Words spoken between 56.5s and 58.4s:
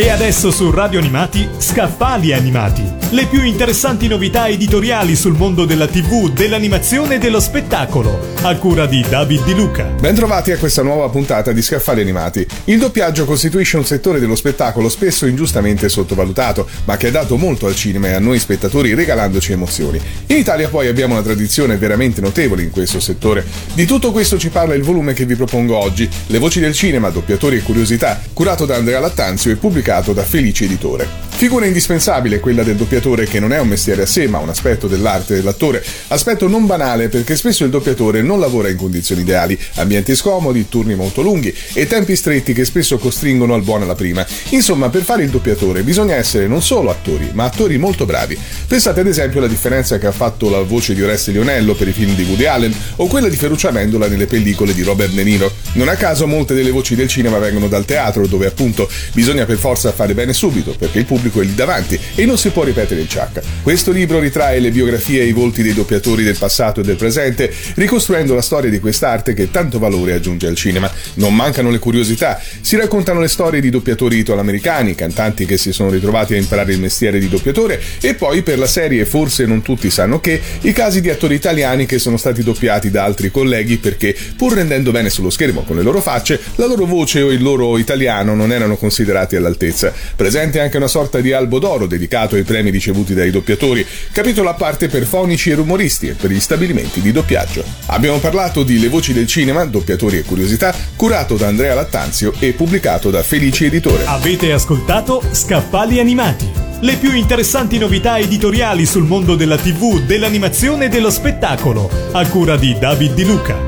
delle voci del cinema vengono dal teatro